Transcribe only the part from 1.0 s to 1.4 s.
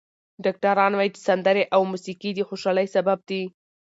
چې